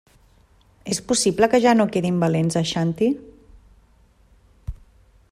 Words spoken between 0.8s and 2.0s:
És possible que ja no